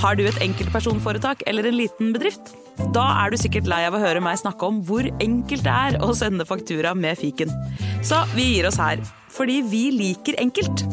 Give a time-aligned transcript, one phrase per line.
[0.00, 2.54] Har du et enkeltpersonforetak eller en liten bedrift?
[2.96, 5.98] Da er du sikkert lei av å høre meg snakke om hvor enkelt det er
[6.00, 7.52] å sende faktura med fiken.
[8.00, 10.86] Så vi gir oss her, fordi vi liker enkelt.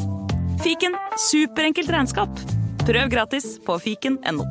[0.59, 0.97] Fiken
[1.29, 2.41] superenkelt regnskap.
[2.83, 4.43] Prøv gratis på fiken.no.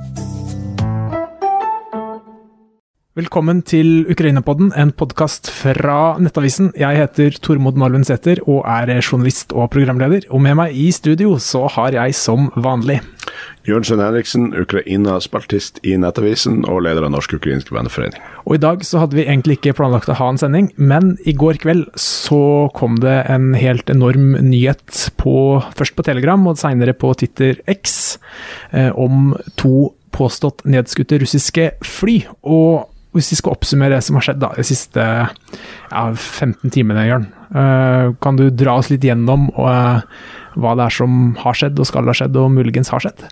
[3.17, 6.73] Velkommen til Ukraina-podden, en podkast fra Nettavisen.
[6.77, 10.29] Jeg heter Tormod Malven Sæther og er journalist og programleder.
[10.29, 13.03] Og med meg i studio så har jeg som vanlig
[13.67, 18.23] Jørnsen Henriksen, Ukraina-spaltist i Nettavisen og leder av Norsk-ukrainsk venneforening.
[18.47, 21.35] Og i dag så hadde vi egentlig ikke planlagt å ha en sending, men i
[21.37, 25.37] går kveld så kom det en helt enorm nyhet på
[25.77, 28.19] først på Telegram og seinere på Twitter X
[28.73, 32.23] eh, om to påstått nedskutte russiske fly.
[32.43, 37.07] og hvis vi skal oppsummere det som har skjedd da, de siste ja, 15 timene,
[37.09, 40.03] Jørn, uh, kan du dra oss litt gjennom uh,
[40.57, 43.27] hva det er som har skjedd og skal ha skjedd, og muligens har skjedd?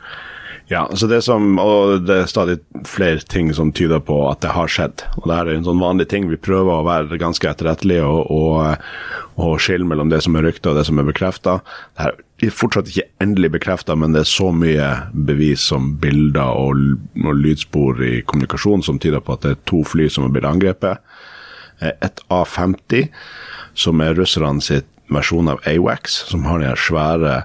[0.72, 2.56] Ja, så det som, og det er stadig
[2.88, 5.04] flere ting som tyder på at det har skjedd.
[5.20, 6.30] og Det er en sånn vanlig ting.
[6.30, 8.86] Vi prøver å være ganske etterrettelige og, og,
[9.36, 11.58] og skille mellom det som er rykter og det som er bekrefta.
[11.92, 12.16] Det er
[12.52, 14.88] fortsatt ikke endelig bekrefta, men det er så mye
[15.28, 16.80] bevis som bilder og,
[17.24, 20.48] og lydspor i kommunikasjon som tyder på at det er to fly som har blitt
[20.48, 21.14] angrepet.
[21.80, 23.08] Eh, et A-50,
[23.74, 27.38] som er russerne sitt versjon av AWACS, som har de svære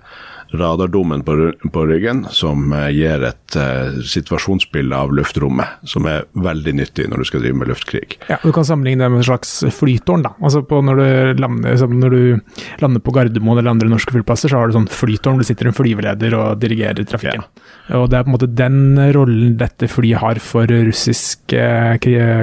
[0.51, 6.73] radardommen på, på, ryggen, som eh, gir et uh, situasjonsbilde av luftrommet, som er veldig
[6.79, 8.17] nyttig når du skal drive med luftkrig.
[8.29, 10.25] Ja, Du kan sammenligne det med en slags flytårn.
[10.25, 10.33] da.
[10.41, 14.69] Altså når, du lander, når, du lander, på Gardermoen eller andre norske flyplasser, så har
[14.69, 17.45] du sånn flytårn Du sitter en flyveleder og dirigerer trafikken.
[17.45, 17.99] Ja.
[17.99, 18.79] Og Det er på en måte den
[19.15, 21.61] rollen dette flyet har for russiske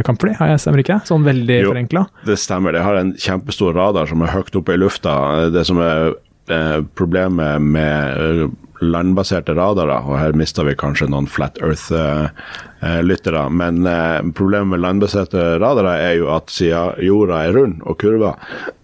[0.06, 1.00] kampfly, har jeg stemmer ikke?
[1.06, 2.06] Sånn veldig forenkla?
[2.26, 2.74] Det stemmer.
[2.74, 5.16] Det har en kjempestor radar som er høyt oppe i lufta.
[5.54, 6.14] Det som er
[6.48, 8.48] Eh, problemet med eh,
[8.80, 13.88] landbaserte radarer, og her mista vi kanskje noen Flat Earth-lyttere, eh, men
[14.36, 18.36] problemet med landbaserte radarer er jo at siden jorda er rund og kurva,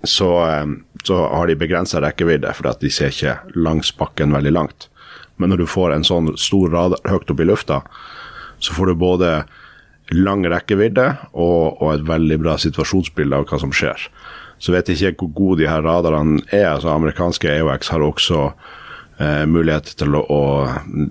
[0.02, 0.32] så,
[1.06, 4.88] så har de begrensa rekkevidde, for at de ser ikke langs bakken veldig langt.
[5.38, 7.82] Men når du får en sånn stor radar høyt opp i lufta,
[8.62, 9.32] så får du både
[10.10, 14.10] lang rekkevidde og, og et veldig bra situasjonsbilde av hva som skjer.
[14.62, 16.68] Så vet jeg ikke hvor gode de her radarene er.
[16.76, 18.52] altså Amerikanske AOX har også
[19.18, 20.42] eh, mulighet til å, å,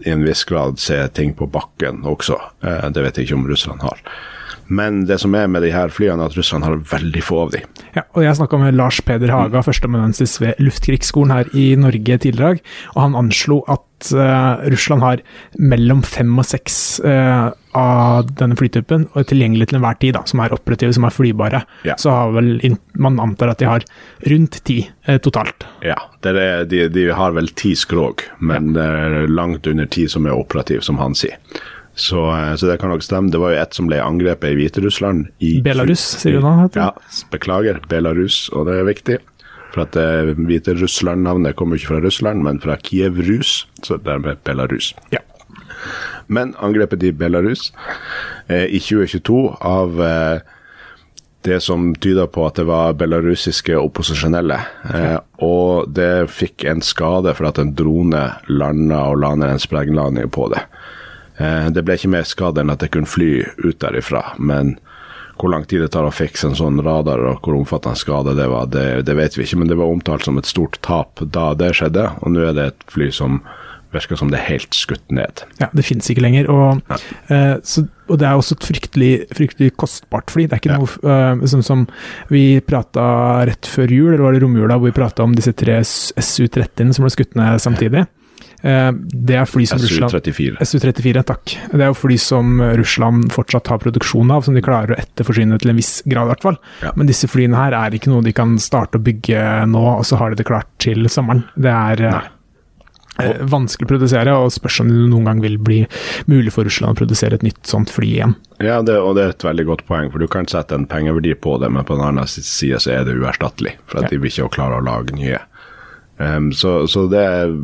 [0.05, 2.39] i en viss grad se ting på bakken også.
[2.63, 4.05] Eh, det vet jeg ikke om russerne har.
[4.71, 7.55] Men det som er med de her flyene, er at russerne har veldig få av
[7.57, 7.61] de.
[7.97, 9.65] Ja, og Jeg snakka med Lars Peder Haga, mm.
[9.67, 12.61] førsteamanuensis ved Luftkrigsskolen her i Norge tidligere,
[12.95, 15.23] og han anslo at uh, Russland har
[15.59, 20.43] mellom fem og seks uh, av denne flytypen og tilgjengelig til enhver tid, da, som
[20.43, 21.63] er operative, som er flybare.
[21.87, 21.97] Ja.
[22.01, 22.55] Så har vel
[22.99, 23.85] man antar at de har
[24.31, 25.67] rundt ti eh, totalt.
[25.85, 29.27] Ja, er, de, de, har vel ti skrog, men ja.
[29.29, 31.39] langt under ti som er operative, som han sier.
[31.95, 32.21] Så,
[32.57, 33.31] så, det kan nok stemme.
[33.31, 35.27] Det var jo ett som ble angrepet i Hviterussland.
[35.65, 36.69] Belarus, sier du nå?
[36.77, 36.93] Ja,
[37.33, 37.81] beklager.
[37.91, 39.17] Belarus, og det er viktig.
[39.71, 44.91] For at det hvite Russland-navnet kommer ikke fra Russland, men fra Kiev-Rus, så dermed Belarus.
[45.15, 45.23] Ja.
[46.27, 47.71] Men angrepet i Belarus
[48.47, 50.57] eh, i 2022 av eh,
[51.41, 54.59] det som tyder på at det var belarusiske opposisjonelle.
[54.93, 59.63] Eh, og det fikk en skade for at en drone landa og la ned en
[59.63, 60.61] sprengladning på det.
[61.41, 63.31] Eh, det ble ikke mer skade enn at det kunne fly
[63.63, 64.75] ut derifra, men
[65.41, 68.45] hvor lang tid det tar å fikse en sånn radar og hvor omfattende skade det
[68.51, 69.57] var, det, det, vet vi ikke.
[69.63, 72.67] Men det var omtalt som et stort tap da det skjedde, og nå er det
[72.69, 73.41] et fly som
[73.95, 75.43] virker som det er helt skutt ned.
[75.61, 76.49] Ja, det finnes ikke lenger.
[76.51, 76.81] Og,
[77.31, 80.47] uh, så, og det er også et fryktelig, fryktelig, kostbart fly.
[80.47, 80.79] Det er ikke ja.
[80.81, 81.85] noe uh, som, som,
[82.31, 83.03] vi prata
[83.49, 87.07] rett før jul, eller var det romjula, hvor vi prata om disse tre SU-30-ene som
[87.07, 88.07] ble skutt ned samtidig.
[88.61, 90.61] Eh, det er fly som SU-34.
[90.61, 91.55] SU-34, takk.
[91.71, 95.57] Det er jo fly som Russland fortsatt har produksjon av, som de klarer å etterforsyne
[95.61, 96.59] til en viss grad, i hvert fall.
[96.83, 96.93] Ja.
[96.97, 100.21] Men disse flyene her er ikke noe de kan starte å bygge nå, og så
[100.21, 101.43] har de det klart til sommeren.
[101.57, 102.05] Det er
[103.19, 105.81] eh, vanskelig å produsere, og spørs om det noen gang vil bli
[106.31, 108.35] mulig for Russland å produsere et nytt sånt fly igjen.
[108.61, 111.35] Ja, det, og det er et veldig godt poeng, for du kan sette en pengeverdi
[111.35, 114.31] på det, men på den andre side så er det uerstattelig, for at de vil
[114.31, 115.39] ikke klare å lage nye.
[116.21, 117.55] Um, så, så det er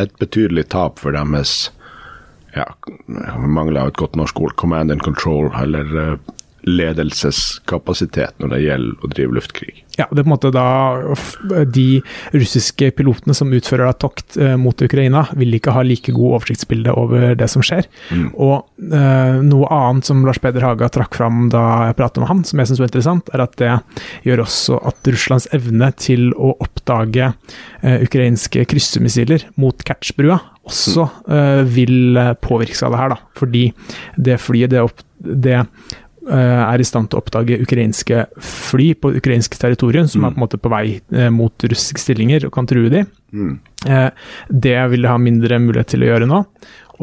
[0.00, 1.68] et betydelig tap for deres
[2.54, 2.64] ja,
[3.06, 6.36] mangler et godt norsk ord, command and control, eller uh,
[6.68, 9.76] ledelseskapasitet når det gjelder å drive luftkrig.
[9.98, 11.86] Ja, det er på en måte da De
[12.30, 17.34] russiske pilotene som utfører tokt eh, mot Ukraina, vil ikke ha like god oversiktsbilde over
[17.38, 17.88] det som skjer.
[18.14, 18.28] Mm.
[18.34, 22.44] Og eh, noe annet som Lars Peder Haga trakk fram da jeg pratet med han,
[22.46, 23.72] som jeg syns var interessant, er at det
[24.28, 30.38] gjør også at Russlands evne til å oppdage eh, ukrainske kryssemissiler mot Kertsbrua
[30.68, 33.14] også eh, vil påvirkes av det her.
[33.14, 33.18] Da.
[33.38, 33.64] Fordi
[34.16, 35.62] det flyet det, opp, det
[36.34, 40.44] er i stand til å oppdage ukrainske fly på ukrainsk territorium, som er på en
[40.44, 43.04] måte på vei eh, mot russiske stillinger og kan true de.
[43.32, 43.54] Mm.
[43.86, 44.10] Eh,
[44.48, 46.42] det vil de ha mindre mulighet til å gjøre nå.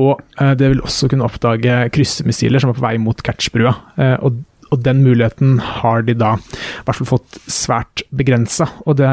[0.02, 3.74] Og eh, det vil også kunne oppdage kryssemissiler som er på vei mot Kertsbrua.
[4.02, 4.42] Eh, og,
[4.72, 8.70] og den muligheten har de da i hvert fall fått svært begrensa.
[8.86, 9.12] Og det,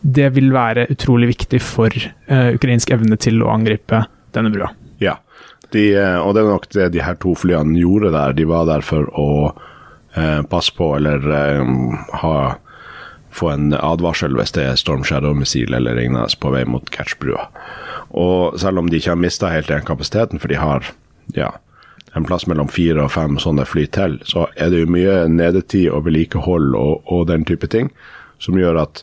[0.00, 4.04] det vil være utrolig viktig for eh, ukrainsk evne til å angripe
[4.36, 4.72] denne brua.
[5.00, 5.18] Ja,
[5.74, 8.36] de, eh, og det er nok det de her to flyene gjorde der.
[8.36, 9.28] De var der for å
[10.16, 11.74] eh, passe på eller eh,
[12.22, 12.36] ha,
[13.36, 17.48] få en advarsel hvis det er Storm Shadow-missil eller lignende på vei mot Catchbrua.
[18.16, 20.86] Og selv om de ikke har mista helt den kapasiteten, for de har
[21.34, 21.50] ja,
[22.16, 25.90] en plass mellom fire og fem sånne fly til, så er det jo mye nedetid
[25.90, 27.90] og vedlikehold og, og den type ting
[28.42, 29.02] som gjør at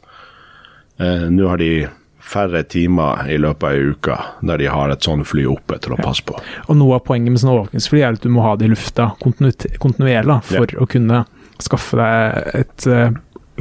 [1.01, 1.73] eh, nå har de
[2.23, 4.15] færre timer i løpet av ei uke
[4.47, 6.37] der de har et sånt fly oppe til å passe på.
[6.67, 9.11] Og noe av poenget med sånne overvåkningsfly er at du må ha det i lufta
[9.19, 11.23] kontinuerlig for å kunne
[11.61, 13.13] skaffe deg et uh,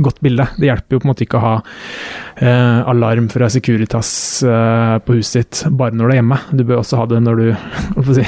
[0.03, 0.47] godt bilde.
[0.56, 4.14] Det hjelper jo på en måte ikke å ha uh, alarm fra Securitas
[4.47, 6.41] uh, på huset ditt bare når du er hjemme.
[6.55, 7.47] Du bør også ha det når du
[8.17, 8.26] si,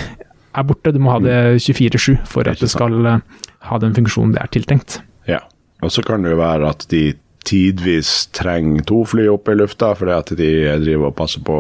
[0.55, 0.95] er borte.
[0.95, 2.99] Du må ha det 24-7 for at det skal
[3.65, 5.01] ha den funksjonen det er tiltenkt.
[5.31, 5.41] Ja.
[5.85, 7.07] Og så kan det jo være at de
[7.45, 10.53] tidvis trenger to fly opp i lufta, fordi at de
[10.83, 11.59] driver og passer på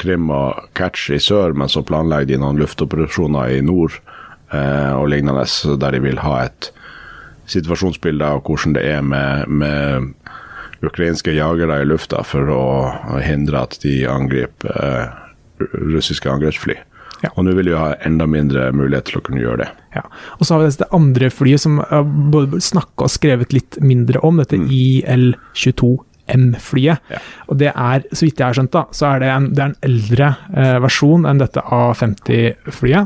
[0.00, 3.94] Krim og Catch i sør, men så planlegger de noen luftoperasjoner i nord
[4.52, 5.46] eh, og lignende,
[5.78, 6.70] der de vil ha et
[7.50, 10.10] situasjonsbilde av hvordan det er med, med
[10.84, 12.64] ukrainske jagere i lufta for å
[13.22, 15.14] hindre at de angriper eh,
[15.94, 16.76] russiske angrepsfly.
[17.24, 17.30] Ja.
[17.34, 19.70] Og nå vil vi ha enda mindre mulighet til å kunne gjøre det.
[19.96, 20.02] Ja.
[20.38, 22.02] Og så har vi det andre flyet som er
[22.34, 26.98] både snakka og skrevet litt mindre om, dette IL-22M-flyet.
[27.14, 27.18] Ja.
[27.48, 29.70] Og det er, så vidt jeg har skjønt, da, så er det en, det er
[29.72, 33.04] en eldre eh, versjon enn dette A50-flyet,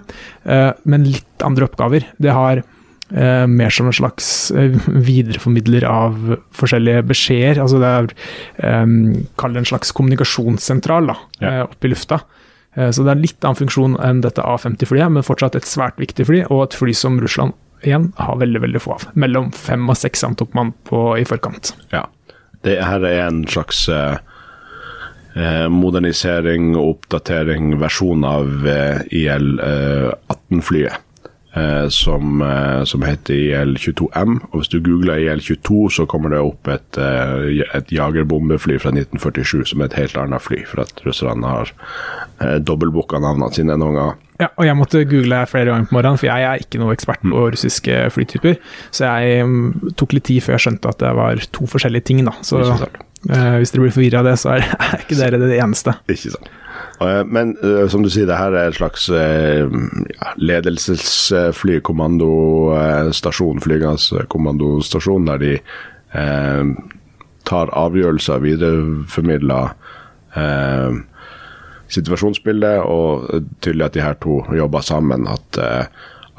[0.48, 2.02] eh, men litt andre oppgaver.
[2.22, 6.12] Det har eh, mer som en slags eh, videreformidler av
[6.58, 7.56] forskjellige beskjeder.
[7.64, 8.04] Altså det er
[8.64, 8.86] eh,
[9.40, 11.46] Kall det en slags kommunikasjonssentral da, Ja.
[11.52, 12.18] eh, oppe i lufta.
[12.76, 16.26] Eh, Så det er litt annen funksjon enn dette A50-flyet, men fortsatt et svært viktig
[16.28, 17.52] fly, og et fly som Russland
[17.86, 19.04] igjen har veldig veldig få av.
[19.14, 21.72] Mellom fem og seks antok man på i forkant.
[21.92, 22.06] Ja.
[22.66, 24.16] Det her er en slags eh,
[25.38, 31.04] eh, modernisering og oppdatering, versjon av eh, IL-18-flyet.
[31.58, 34.40] Eh, som, eh, som heter IL-22M.
[34.50, 39.64] og Hvis du googler IL-22, så kommer det opp et, eh, et jagerbombefly fra 1947
[39.72, 41.72] som er et helt annet fly, for at russerne har
[42.40, 44.14] eh, dobbeltbooka navnene sine noen ganger.
[44.38, 47.24] Ja, og jeg måtte google flere ganger på morgenen, for jeg er ikke noe ekspert
[47.26, 48.60] på russiske flytyper.
[48.94, 52.22] Så jeg mm, tok litt tid før jeg skjønte at det var to forskjellige ting,
[52.28, 52.36] da.
[52.46, 55.96] Så eh, hvis dere blir forvirra av det, så er, er ikke dere det eneste.
[56.06, 56.52] Ikke sant.
[57.00, 59.66] Eh, Men eh, som du sier, det her er en slags eh,
[60.14, 62.26] ja, ledelsesfly, flygende
[64.28, 65.58] kommandostasjon, der de
[66.14, 66.64] eh,
[67.48, 69.72] tar avgjørelser, videreformidler
[70.36, 70.92] eh,
[71.88, 73.28] situasjonsbildet, og
[73.64, 75.26] tydelig at de her to jobber sammen.
[75.30, 75.84] At eh,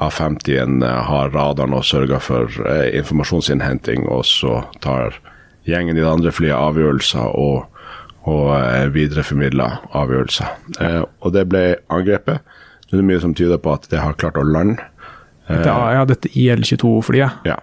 [0.00, 5.18] A50-en har radaren og sørger for eh, informasjonsinnhenting, og så tar
[5.68, 7.66] gjengen i det andre flyet avgjørelser og,
[8.30, 9.66] og videreformidla
[9.96, 10.54] avgjørelser.
[10.80, 12.44] Eh, og det ble angrepet.
[12.90, 14.82] Det er mye som tyder på at det har klart å lande.
[15.50, 17.46] Dette, ja, dette IL-22-flyet.
[17.48, 17.58] Ja.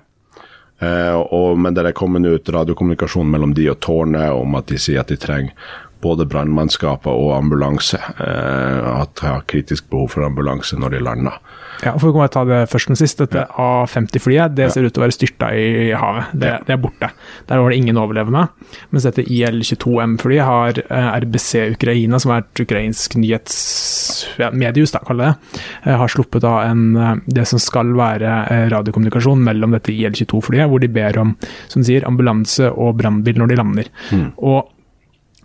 [0.84, 4.80] Eh, og, men det er kommet ut radiokommunikasjon mellom de og tårnet om at de
[4.82, 5.56] sier at de trenger
[6.04, 8.00] både brannmannskaper og ambulanse.
[8.24, 11.40] Eh, at har kritisk behov for ambulanse når de lander.
[11.84, 13.20] Ja, for å ta det først og sist.
[13.22, 16.32] Dette A50-flyet det ser ut til å være styrta i havet.
[16.34, 17.10] Det, det er borte.
[17.50, 18.48] Der var det ingen overlevende.
[18.94, 25.60] Mens dette IL-22M-flyet har eh, RBC Ukraina, som er et ukrainsk nyhetsmediehus, da, kaller det,
[25.84, 30.70] eh, har sluppet av en, eh, det som skal være eh, radiokommunikasjon mellom dette IL-22-flyet,
[30.72, 31.36] hvor de ber om
[31.68, 33.94] som de sier, ambulanse og brannbil når de lander.
[34.38, 34.74] Og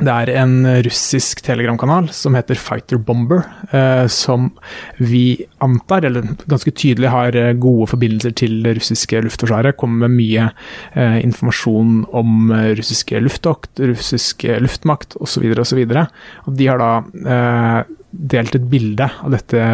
[0.00, 3.44] det er en russisk telegramkanal som heter Fighter Bomber,
[3.76, 4.48] eh, som
[4.96, 9.76] vi antar, eller ganske tydelig har eh, gode forbindelser til det russiske luftforsvaret.
[9.76, 10.48] Kommer med mye
[10.96, 15.44] eh, informasjon om eh, russiske luftokt, russisk eh, luftmakt osv.
[15.60, 15.84] osv.
[15.84, 16.92] De har da
[17.36, 17.92] eh,
[18.32, 19.68] delt et bilde av dette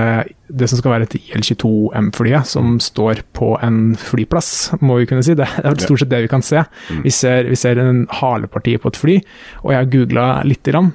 [0.49, 2.81] det som skal være et IL-22M-flyet, som mm.
[2.83, 4.51] står på en flyplass,
[4.81, 5.37] må vi kunne si.
[5.39, 6.63] Det er stort sett det vi kan se.
[6.89, 7.03] Mm.
[7.05, 9.17] Vi, ser, vi ser en haleparti på et fly,
[9.65, 10.91] og jeg har googla i ram,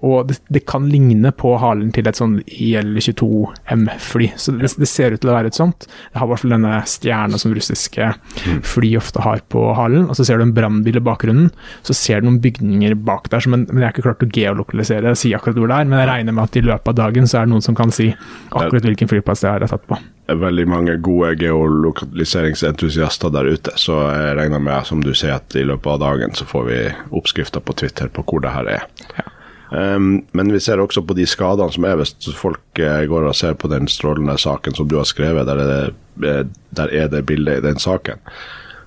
[0.00, 4.30] og det, det, kan ligne på halen til et sånn IL-22M-fly.
[4.40, 5.86] Så det, det, ser ut til å være et sånt.
[5.86, 8.60] Det har i hvert fall denne stjerna som russiske mm.
[8.66, 11.50] fly ofte har på halen, og så ser du en brannbil i bakgrunnen.
[11.86, 15.14] Så ser du noen bygninger bak der, men, men jeg har ikke klart å geolokalisere
[15.18, 17.40] si akkurat hvor det er, men jeg regner med at i løpet av dagen så
[17.40, 18.10] er det noen som kan si
[18.50, 19.98] akkurat akkurat hvilken flyplass det er satt på.
[20.30, 25.66] Veldig mange gode geolokaliseringsentusiaster der ute, så jeg regner med, som du sier, at i
[25.66, 26.78] løpet av dagen så får vi
[27.18, 28.86] oppskrifter på Twitter på hvor det her er.
[29.18, 29.26] Ja.
[29.70, 33.36] Um, men vi ser også på de skadene som er hvis folk uh, går og
[33.38, 35.82] ser på den strålende saken som du har skrevet, der er det,
[36.26, 36.42] eh,
[36.74, 38.22] der er det bildet i den saken.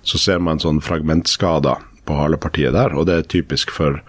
[0.03, 3.99] Så ser man sånn fragmentskader på halepartiet der, og det er typisk for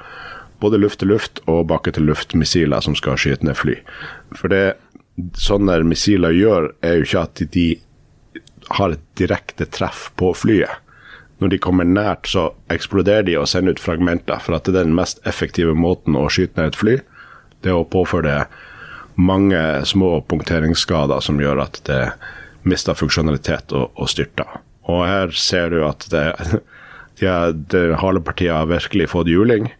[0.62, 3.76] både luft-til-luft og bakke-til-luft-missiler som skal skyte ned fly.
[4.34, 4.74] For det
[5.38, 7.68] sånne missiler gjør, er jo ikke at de
[8.74, 10.80] har et direkte treff på flyet.
[11.42, 14.40] Når de kommer nært, så eksploderer de og sender ut fragmenter.
[14.42, 16.94] For at det er den mest effektive måten å skyte ned et fly.
[17.64, 18.62] Det er å påføre det
[19.14, 22.00] mange små punkteringsskader som gjør at det
[22.66, 24.60] mister funksjonalitet og, og styrter.
[24.90, 26.24] Og her ser du at det,
[27.20, 27.28] de,
[27.72, 29.70] de halepartiet har virkelig fått juling,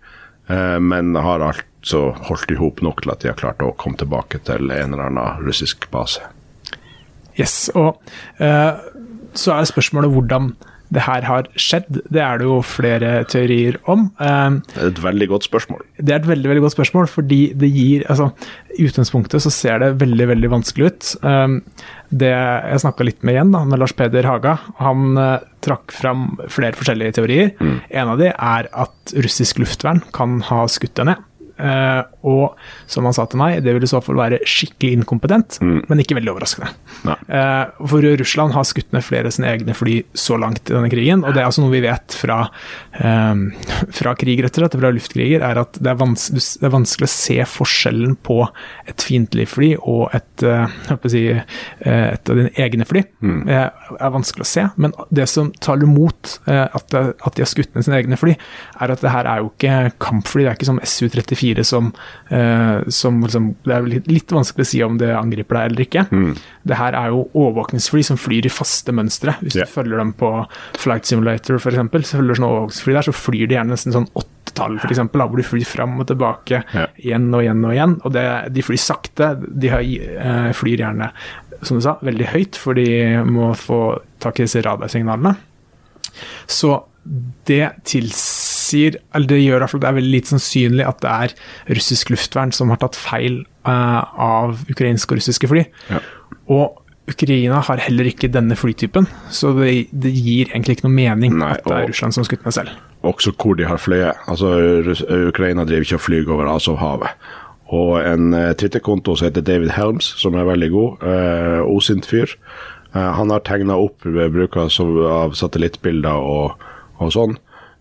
[0.49, 3.75] eh, men har alt så holdt de ihop nok til at de har klart å
[3.81, 6.23] komme tilbake til en eller annen russisk base.
[7.41, 7.99] Yes, og
[8.41, 8.79] uh,
[9.35, 10.55] så er spørsmålet hvordan
[10.95, 12.05] det her har skjedd.
[12.13, 14.07] Det er det jo flere teorier om.
[14.21, 15.83] Uh, det er et veldig godt spørsmål.
[15.99, 18.29] Det er et veldig veldig godt spørsmål, fordi det gir altså,
[18.79, 21.11] I utgangspunktet så ser det veldig veldig vanskelig ut.
[21.25, 21.59] Uh,
[22.15, 24.55] det Jeg snakka litt med igjen, da, med Lars Peder Haga.
[24.79, 25.19] Han
[25.65, 27.55] trakk fram flere forskjellige teorier.
[27.59, 27.79] Mm.
[27.91, 31.25] En av de er at russisk luftvern kan ha skutt deg ned.
[31.55, 32.57] Uh, og
[32.91, 35.85] som han sa til meg, det vil i så fall være skikkelig inkompetent, mm.
[35.87, 36.73] men ikke veldig overraskende.
[37.05, 40.91] Uh, for Russland har skutt ned flere av sine egne fly så langt i denne
[40.91, 42.41] krigen, og det er altså noe vi vet fra,
[42.99, 43.45] um,
[43.95, 47.15] fra krig, rett og slett, fra luftkriger, er at det er, det er, vanskelig å
[47.15, 48.41] se forskjellen på
[48.91, 50.47] et fiendtlig fly og et,
[51.13, 53.05] si, et av dine egne fly.
[53.25, 53.47] Mm.
[53.49, 57.87] er vanskelig å se, men det som taler mot at, at de har skutt ned
[57.87, 58.35] sine egne fly,
[58.83, 61.93] er at det her er jo ikke kampfly, det er ikke som SU-34 fire som,
[62.29, 65.85] eh, som liksom, Det er litt, litt, vanskelig å si om det angriper deg eller
[65.85, 66.05] ikke.
[66.11, 66.37] Mm.
[66.65, 69.37] Det her er jo overvåkningsfly som flyr i faste mønstre.
[69.43, 69.69] Hvis yeah.
[69.69, 70.31] du følger dem på
[70.81, 74.79] Flight Simulator f.eks., så følger sånne overvåkningsfly der, så flyr de gjerne nesten sånn åttetall,
[74.81, 76.89] f.eks., hvor de flyr fram og tilbake yeah.
[77.01, 77.99] igjen og igjen og igjen.
[78.03, 79.35] Og det, de flyr sakte.
[79.45, 81.11] De har, eh, flyr gjerne,
[81.63, 82.89] som du sa, veldig høyt, for de
[83.29, 83.83] må få
[84.25, 85.37] tak i disse radarsignalene.
[86.51, 86.77] Så
[87.49, 91.35] det tilsier Eller det gjør at det er veldig lite sannsynlig at det er
[91.79, 95.67] russisk luftvern som har tatt feil uh, av ukrainske og russiske fly.
[95.91, 96.01] Ja.
[96.53, 96.81] Og
[97.11, 101.51] Ukraina har heller ikke denne flytypen, så det, det gir egentlig ikke noe mening Nei,
[101.53, 102.77] at det er Russland som skutt ned selv.
[103.05, 104.23] Også hvor de har fløyet.
[104.31, 104.55] Altså,
[105.29, 107.13] Ukraina driver ikke og flyr over Azovhavet.
[107.77, 112.33] Og en uh, Twitter-konto som heter David Helms, som er veldig god, eh, osint fyr,
[112.95, 116.57] eh, han har tegna opp bruk av satellittbilder og
[117.03, 117.37] og sånn,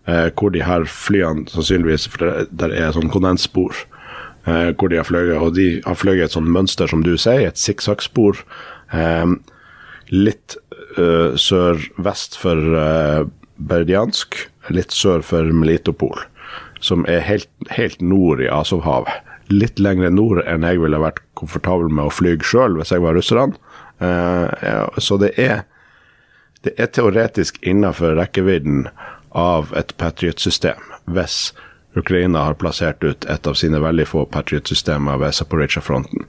[0.06, 3.76] eh, hvor de her flyene sannsynligvis For det, der er sånn kondensspor
[4.46, 7.48] eh, hvor de har fløyet, og de har fløyet et sånt mønster, som du sier,
[7.48, 8.44] et sikksakkspor.
[8.94, 9.34] Eh,
[10.12, 10.56] litt
[10.98, 13.24] eh, sør-vest for eh,
[13.56, 14.38] Berdiansk,
[14.74, 16.24] litt sør for Melitopol,
[16.84, 19.22] som er helt, helt nord i Asovhavet.
[19.52, 23.16] Litt lenger nord enn jeg ville vært komfortabel med å fly sjøl hvis jeg var
[23.16, 23.56] russerne.
[24.00, 25.64] Eh, så det er
[26.64, 28.86] det er teoretisk innenfor rekkevidden
[29.34, 31.52] av et Patriot-system, hvis
[31.94, 36.26] Ukraina har plassert ut et av sine veldig få Patriot-systemer ved Zaporizjzja-fronten.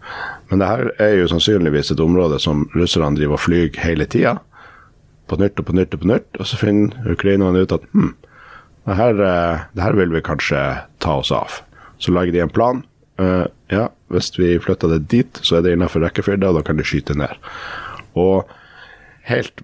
[0.50, 4.38] Men det her er jo sannsynligvis et område som russerne driver og flyr hele tida.
[5.26, 8.14] På nytt og på nytt og på nytt, og så finner ukrainerne ut at hm,
[8.86, 9.16] det her,
[9.74, 10.60] det her, vil vi kanskje
[11.02, 11.62] ta oss av.
[11.98, 12.84] Så lager de en plan.
[13.18, 16.78] Uh, ja, hvis vi flytter det dit, så er det innenfor rekkefølge, og da kan
[16.78, 17.34] de skyte ned.
[18.14, 18.46] Og
[19.26, 19.64] helt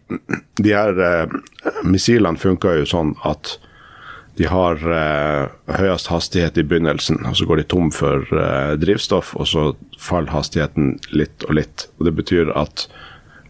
[0.62, 1.36] De her uh,
[1.86, 3.58] missilene funker jo sånn at
[4.40, 9.34] de har uh, høyest hastighet i begynnelsen, og så går de tom for uh, drivstoff,
[9.36, 9.64] og så
[10.00, 11.90] faller hastigheten litt og litt.
[12.00, 12.88] Og Det betyr at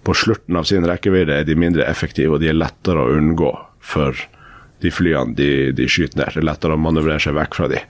[0.03, 3.53] på slutten av sin rekkevidde er de mindre effektive, og de er lettere å unngå
[3.77, 4.17] for
[4.81, 6.33] de flyene de, de skyter ned.
[6.33, 7.83] Det er lettere å manøvrere seg vekk fra de.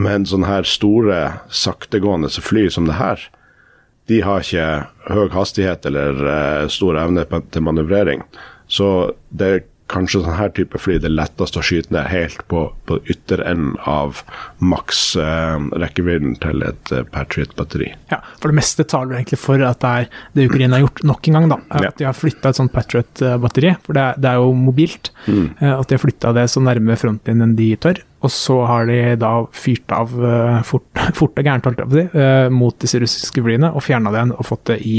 [0.00, 1.18] Men sånne her store,
[1.50, 3.26] saktegående fly som det her,
[4.08, 4.68] de har ikke
[5.10, 8.24] høy hastighet eller uh, stor evne til manøvrering.
[8.70, 12.98] Så det kanskje sånn her type fly det letteste å skyte ned helt på, på
[13.10, 14.20] ytterenden av
[14.62, 17.88] maks eh, rekkevidden til et eh, Patriot-batteri.
[18.12, 21.26] Ja, For det meste taler egentlig for at det er det Ukraina har gjort nok
[21.32, 21.48] en gang.
[21.50, 21.90] da, At Ja.
[21.98, 25.10] de har flytta et sånt Patriot-batteri, for det er, det er jo mobilt.
[25.26, 25.48] Mm.
[25.58, 27.98] At de har flytta det så nærme frontlinjen de tør.
[28.20, 31.96] Og så har de da fyrt av eh, fort, fort og gærent, holdt jeg på
[31.96, 34.96] å si, eh, mot disse russiske flyene og fjerna det igjen og fått det i,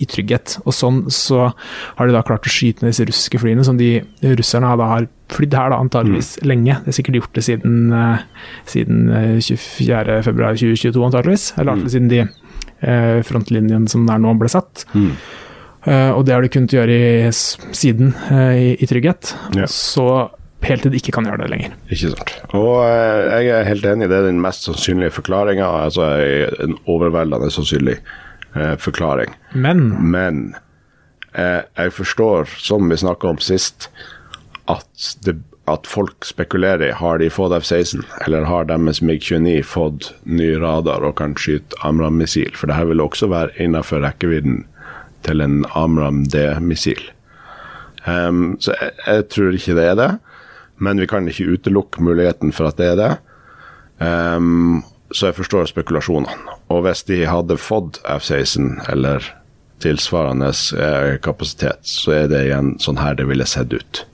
[0.00, 0.56] i trygghet.
[0.64, 3.92] Og sånn så har de da klart å skyte ned disse russiske flyene, som de
[4.38, 6.78] russerne da har flydd her da antageligvis lenge.
[6.80, 11.88] Det har sikkert gjort det siden, eh, siden eh, 24.2.2022 antageligvis, eller mm.
[11.92, 12.26] siden de
[12.82, 14.82] frontlinjen som der nå ble satt.
[15.82, 19.34] Eh, og det har de kunnet gjøre i, siden uh, i, i trygghet.
[19.56, 19.70] Yeah.
[19.70, 20.06] Så
[20.68, 21.76] helt til de ikke kan gjøre det lenger.
[21.90, 22.34] Ikke sant.
[22.56, 25.68] Og eh, jeg er helt enig, det er den mest sannsynlige forklaringa.
[25.86, 26.08] Altså
[26.62, 29.34] en overveldende sannsynlig eh, forklaring.
[29.54, 30.42] Men Men
[31.34, 33.90] eh, jeg forstår, som vi snakka om sist,
[34.70, 35.36] at, det,
[35.68, 41.02] at folk spekulerer i har de fått F-16, eller har deres MiG-29 fått ny radar
[41.02, 42.54] og kan skyte Amram-missil.
[42.54, 44.62] For det her vil også være innenfor rekkevidden
[45.26, 47.02] til en Amram D-missil.
[48.06, 50.10] Um, så jeg, jeg tror ikke det er det,
[50.82, 53.12] men vi kan ikke utelukke muligheten for at det er det.
[54.02, 56.56] Um, så jeg forstår spekulasjonene.
[56.72, 59.26] Og hvis de hadde fått F-16 eller
[59.82, 64.04] tilsvarende eh, kapasitet, så er det igjen sånn her det ville sett ut.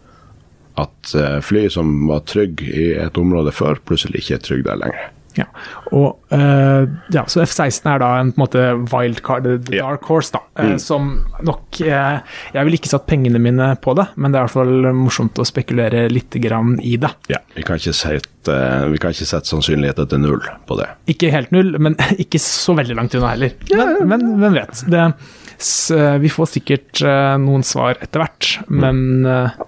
[0.80, 4.82] At eh, fly som var trygge i et område før, plutselig ikke er trygge der
[4.82, 5.10] lenger.
[5.36, 5.44] Ja.
[5.92, 10.32] Og uh, ja, så F-16 er da en på en måte wildcard, the dark horse,
[10.34, 10.40] da.
[10.58, 11.10] eh, Som
[11.46, 12.18] nok uh,
[12.54, 15.38] Jeg ville ikke satt pengene mine på det, men det er i hvert fall morsomt
[15.38, 17.10] å spekulere litt grann i det.
[17.32, 20.88] Ja, vi kan ikke sette, eh, vi kan ikke sette sannsynligheten til null på det.
[21.14, 23.54] Ikke helt null, men ikke så veldig langt unna heller.
[23.74, 24.82] Men, men hvem vet.
[24.90, 25.06] Det,
[26.22, 29.64] vi får sikkert eh, noen svar etter hvert, men eh,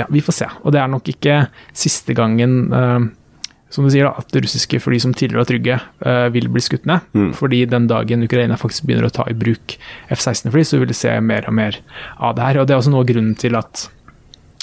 [0.00, 0.48] ja, vi får se.
[0.64, 2.98] Og det er nok ikke siste gangen eh,
[3.74, 6.86] som du sier da, at russiske fly som tidligere var trygge, uh, vil bli skutt
[6.86, 7.02] ned.
[7.34, 9.76] Fordi den dagen Ukraina faktisk begynner å ta i bruk
[10.14, 11.80] F-16-fly, så vil vi se mer og mer
[12.22, 12.62] av det her.
[12.62, 13.86] Og det er også noe av grunnen til at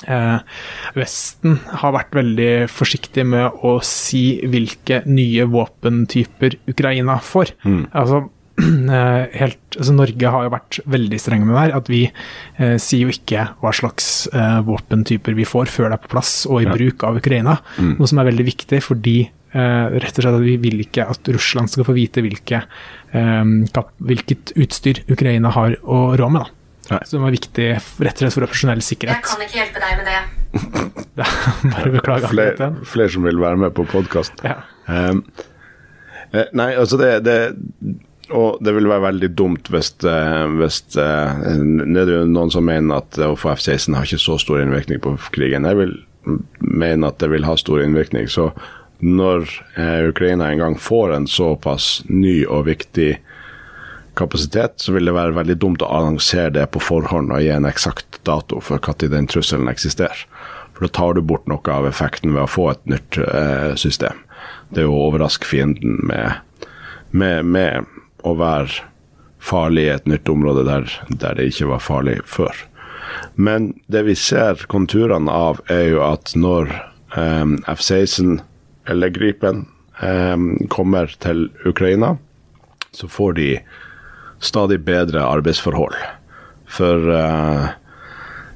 [0.07, 0.39] uh,
[0.97, 7.55] Vesten har vært veldig forsiktig med å si hvilke nye våpentyper Ukraina får.
[7.91, 8.29] Altså, eh,
[9.41, 11.75] helt, altså Norge har jo vært veldig strenge med det her.
[11.79, 16.05] At vi eh, sier jo ikke hva slags eh, våpentyper vi får før det er
[16.05, 17.59] på plass og i bruk av Ukraina.
[17.81, 21.31] Noe som er veldig viktig fordi eh, rett og slett at vi vil ikke at
[21.35, 22.63] Russland skal få vite hvilke,
[23.11, 23.43] eh,
[23.75, 26.45] kap, hvilket utstyr Ukraina har å rå med.
[26.47, 26.57] da.
[26.91, 26.99] Nei.
[27.07, 29.23] som er viktig rett og slett for operasjonell Jeg sikkerhet.
[29.23, 30.21] kan ikke hjelpe deg med det.
[31.75, 32.31] Bare beklager.
[32.33, 32.79] Flere, den.
[32.83, 34.41] flere som vil være med på podkast.
[34.43, 34.57] Ja.
[34.87, 35.21] Um,
[36.33, 37.37] eh, nei, altså det, det
[38.31, 41.41] Og det vil være veldig dumt hvis, eh, hvis eh,
[41.93, 45.17] Det er noen som mener at å få F-16 har ikke så stor innvirkning på
[45.35, 45.67] krigen.
[45.67, 45.97] Jeg vil
[46.61, 48.29] mene at det vil ha stor innvirkning.
[48.31, 48.51] Så
[49.01, 53.15] når eh, Ukraina en gang får en såpass ny og viktig
[54.19, 57.67] kapasitet, så vil det være veldig dumt å annonsere det på forhånd og gi en
[57.67, 60.27] eksakt dato for når den trusselen eksisterer.
[60.75, 63.17] For da tar du bort noe av effekten ved å få et nytt
[63.79, 64.19] system.
[64.69, 66.67] Det er jo å overraske fienden med,
[67.11, 67.87] med, med
[68.27, 68.87] å være
[69.41, 72.55] farlig i et nytt område der, der det ikke var farlig før.
[73.35, 76.71] Men det vi ser konturene av, er jo at når
[77.17, 78.39] um, F-16
[78.89, 79.65] eller Gripen
[80.01, 82.17] um, kommer til Ukraina,
[82.91, 83.59] så får de
[84.41, 85.95] stadig bedre arbeidsforhold.
[86.71, 87.67] For uh,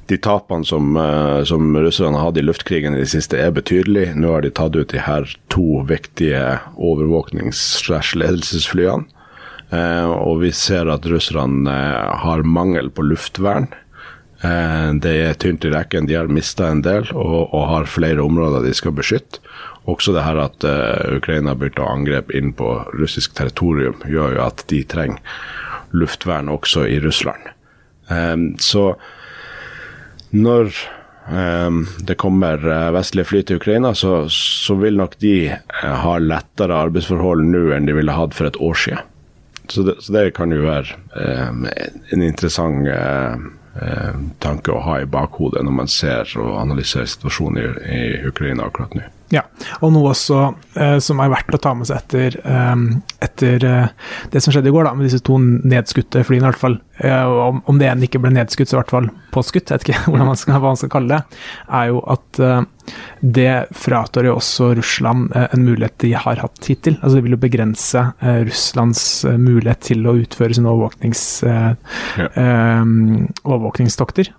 [0.06, 4.14] de tapene som, uh, som russerne hadde i luftkrigen i det siste, er betydelige.
[4.14, 9.04] Nå har de tatt ut de her to viktige overvåknings-ledelsesflyene.
[9.04, 9.10] Eh,
[9.74, 13.66] og vi ser at russerne eh, har mangel på luftvern.
[14.44, 18.22] Eh, det er tynt i rekken, de har mista en del og, og har flere
[18.22, 19.42] områder de skal beskytte.
[19.86, 24.44] Også det her at eh, Ukraina begynte å angrepe inn på russisk territorium, gjør jo
[24.46, 25.22] at de trenger
[25.96, 27.52] luftvern også i Russland.
[28.10, 28.90] Eh, så
[30.36, 30.70] når
[31.30, 36.16] eh, det kommer eh, vestlige fly til Ukraina, så, så vil nok de eh, ha
[36.22, 39.12] lettere arbeidsforhold nå enn de ville hatt for et år siden.
[39.68, 41.48] Så det, så det kan jo være eh,
[42.14, 43.34] en interessant eh,
[43.82, 48.68] eh, tanke å ha i bakhodet når man ser og analyserer situasjonen i, i Ukraina
[48.68, 49.08] akkurat nå.
[49.34, 49.42] Ja,
[49.82, 50.40] og noe også
[50.78, 52.74] eh, som er verdt å ta med seg etter, eh,
[53.26, 56.62] etter eh, det som skjedde i går, da, med disse to nedskutte flyene, i hvert
[56.62, 56.78] fall.
[56.98, 59.88] Eh, om, om det ene ikke ble nedskutt, så i hvert fall påskutt, jeg vet
[59.90, 61.42] ikke hvordan man skal, hva man skal kalle det,
[61.80, 62.62] er jo at eh,
[63.20, 66.96] det fratar jo også Russland eh, en mulighet de har hatt hittil.
[67.02, 68.04] Altså Det vil jo begrense
[68.46, 71.22] Russlands mulighet til å utføre sine overvåknings,
[73.44, 74.30] overvåkningstokter.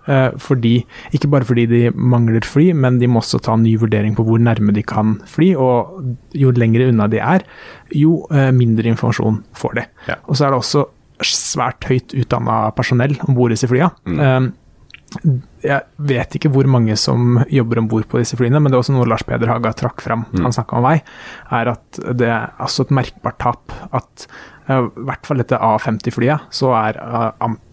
[0.42, 0.74] fordi,
[1.14, 4.24] ikke bare fordi de mangler fly, men de må også ta en ny vurdering på
[4.26, 5.52] hvor nærme de kan fly.
[5.58, 7.44] Og jo lengre unna de er,
[7.94, 8.20] jo
[8.54, 9.84] mindre informasjon får de.
[10.10, 10.18] Ja.
[10.26, 10.86] Og så er det også
[11.24, 13.90] svært høyt utdanna personell om bord disse flya.
[14.06, 14.52] Mm.
[15.64, 18.84] jeg vet ikke hvor mange som jobber om bord på disse flyene, men det er
[18.84, 20.26] også noe Lars Peder Haga trakk fram.
[20.36, 20.98] Han snakka om vei,
[21.58, 24.26] er at det er altså et merkbart tap at
[24.68, 27.00] uh, i hvert fall dette A50-flyet, så er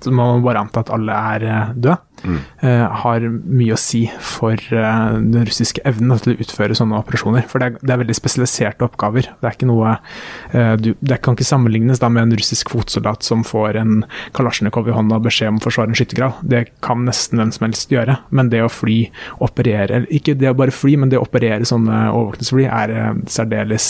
[0.07, 1.99] må man bare anta at alle er døde.
[2.25, 7.45] Uh, har mye å si for uh, den russiske evnen til å utføre sånne operasjoner.
[7.51, 9.29] For det er, det er veldig spesialiserte oppgaver.
[9.41, 13.25] Det er ikke noe uh, du, Det kan ikke sammenlignes da med en russisk fotsoldat
[13.27, 13.99] som får en
[14.37, 16.41] kalasjnikov i hånda og beskjed om å forsvare en skyttergrav.
[16.55, 18.17] Det kan nesten hvem som helst gjøre.
[18.35, 18.99] Men det å fly,
[19.45, 22.95] operere Ikke det å bare fly, men det å operere sånne overvåkningsfly er
[23.31, 23.87] særdeles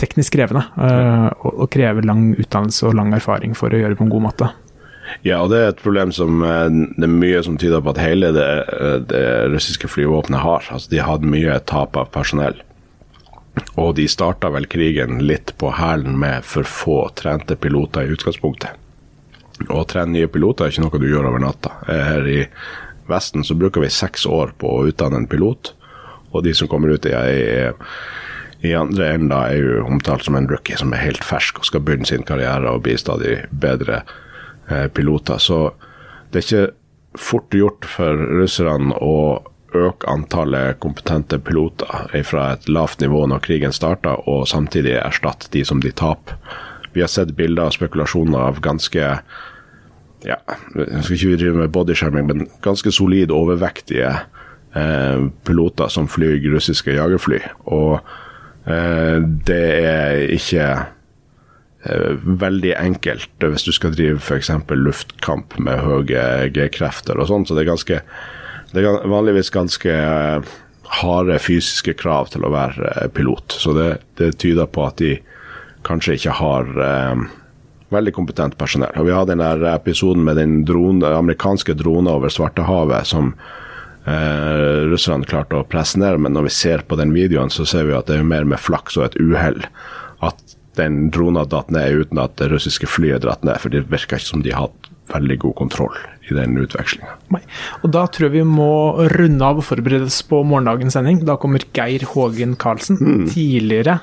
[0.00, 0.66] teknisk krevende.
[0.76, 4.26] og, og krever lang utdannelse og lang erfaring for å gjøre det på en god
[4.28, 4.52] måte.
[5.26, 8.02] Ja, og det er et problem som eh, det er mye som tyder på at
[8.02, 10.66] hele det, eh, det russiske flyvåpenet har.
[10.72, 12.58] Altså, de hadde mye tap av personell.
[13.80, 18.82] Og de starta vel krigen litt på hælen med for få trente piloter i utgangspunktet.
[19.72, 21.72] Å trene nye piloter er ikke noe du gjør over natta.
[21.88, 22.42] Her i
[23.08, 25.72] Vesten så bruker vi seks år på å utdanne en pilot,
[26.34, 30.48] og de som kommer ut i, i, i andre enden er jo omtalt som en
[30.50, 34.14] rookie som er helt fersk og skal begynne sin karriere og bli stadig bedre eh,
[34.94, 35.38] piloter.
[35.38, 35.58] Så
[36.30, 39.42] det er ikke fort gjort for russerne å
[39.76, 45.64] øke antallet kompetente piloter fra et lavt nivå når krigen starter, og samtidig erstatte de
[45.64, 46.38] som de taper.
[46.96, 49.10] Vi har sett bilder og spekulasjoner av ganske
[50.26, 50.38] ja,
[50.74, 54.08] jeg skal ikke drive med bodyskjerming, men ganske solid overvektige
[54.74, 57.42] eh, piloter som flyr russiske jagerfly.
[57.70, 58.00] Og
[58.66, 60.84] eh, det er ikke eh,
[61.86, 64.50] veldig enkelt hvis du skal drive f.eks.
[64.70, 67.46] luftkamp med høye G-krefter og sånn.
[67.46, 68.00] Så det er, ganske,
[68.72, 70.54] det er vanligvis ganske eh,
[71.00, 73.58] harde fysiske krav til å være eh, pilot.
[73.58, 75.16] Så det, det, tyder på at de
[75.86, 77.26] kanskje ikke har eh,
[77.94, 78.94] veldig kompetent personell.
[78.98, 83.32] Og Vi hadde den der episoden med den drone, amerikanske dronen over Svartehavet som
[84.06, 87.88] eh, russerne klarte å presse ned, men når vi ser på den videoen, så ser
[87.88, 89.62] vi at det er mer med flaks og et uhell
[90.24, 94.16] at den drona datt ned uten at det russiske flyet dratt ned, for det virka
[94.20, 97.12] ikke som de hadde veldig god kontroll i den utvekslinga.
[97.84, 98.70] Og da tror jeg vi må
[99.14, 101.20] runde av og forberede oss på morgendagens sending.
[101.24, 103.28] Da kommer Geir Hågen Karlsen, Mm.
[103.30, 104.00] tidligere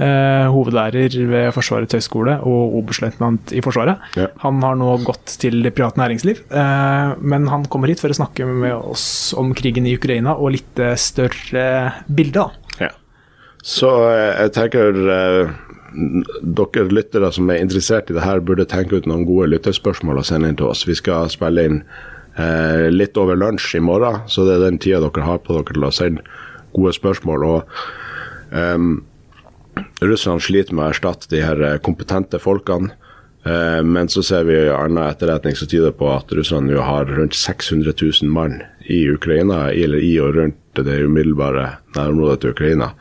[0.00, 4.00] eh, hovedlærer ved Forsvarets høgskole og oberstløytnant i Forsvaret.
[4.16, 4.26] Ja.
[4.42, 8.16] Han har nå gått til det private næringsliv, eh, men han kommer hit for å
[8.16, 12.48] snakke med oss om krigen i Ukraina og litt eh, større bilde.
[12.80, 12.90] Ja.
[13.62, 15.52] Så eh, jeg tenker eh,
[15.94, 20.28] dere lyttere som er interessert i det her, burde tenke ut noen gode lytterspørsmål og
[20.28, 20.86] sende inn til oss.
[20.88, 21.82] Vi skal spille inn
[22.38, 25.74] eh, litt over lunsj i morgen, så det er den tida dere har på dere
[25.74, 26.24] til å sende
[26.76, 27.46] gode spørsmål.
[27.46, 28.90] og ehm,
[30.00, 32.94] Russland sliter med å erstatte de her eh, kompetente folkene.
[33.44, 37.36] Eh, men så ser vi annen etterretning som tyder på at Russland nå har rundt
[37.36, 42.92] 600 000 mann i Ukraina, eller i og rundt det umiddelbare nærområdet til Ukraina.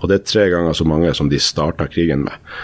[0.00, 2.54] Og det er tre ganger så mange som de starta krigen med.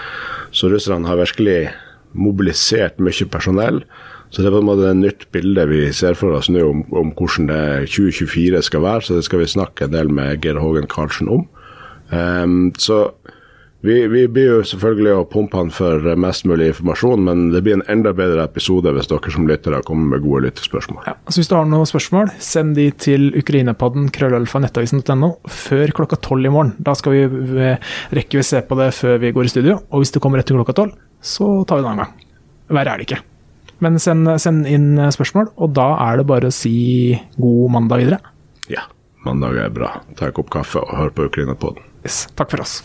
[0.53, 1.73] Så russerne har virkelig
[2.13, 3.83] mobilisert mye personell.
[4.33, 6.85] Så det er på en måte et nytt bilde vi ser for oss nå om,
[6.97, 9.05] om hvordan det 2024 skal være.
[9.05, 11.45] Så det skal vi snakke en del med Geir Hågen Karlsen om.
[12.13, 13.11] Um, så
[13.83, 17.81] vi, vi blir jo selvfølgelig å pumpe han for mest mulig informasjon, men det blir
[17.81, 21.03] en enda bedre episode hvis dere som lyttere kommer med gode lyttespørsmål.
[21.09, 26.47] Ja, så hvis du har noen spørsmål, send de til ukrainapodden krøllalfa.nettavisen.no før klokka tolv
[26.47, 26.77] i morgen.
[26.79, 27.25] Da skal vi
[27.59, 30.45] eh, rekke vi se på det før vi går i studio, og hvis det kommer
[30.45, 32.33] etter klokka tolv, så tar vi det en annen gang.
[32.79, 33.23] Verre er det ikke.
[33.83, 38.23] Men send, send inn spørsmål, og da er det bare å si god mandag videre.
[38.71, 38.87] Ja,
[39.27, 39.97] mandag er bra.
[40.15, 41.83] Ta en kopp kaffe og hør på Ukraina-podden.
[42.07, 42.29] Yes.
[42.39, 42.79] Takk for oss.